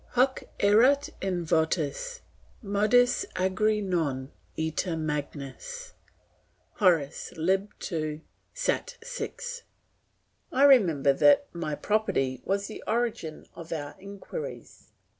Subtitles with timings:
[0.13, 2.21] "'Hoc erat in votis,
[2.63, 5.93] modus agri non ita magnus.'
[6.77, 7.71] Horace, lib.
[7.91, 8.97] ii., sat.
[9.05, 9.29] vi.
[10.51, 14.89] "I remember that my property was the origin of our inquiries.